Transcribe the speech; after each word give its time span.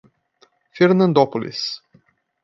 Fernandópolis 0.77 1.59